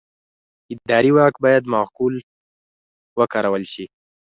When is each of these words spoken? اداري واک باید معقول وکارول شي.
اداري 0.73 1.11
واک 1.17 1.35
باید 1.43 1.63
معقول 1.73 2.15
وکارول 3.19 3.63
شي. 3.73 3.85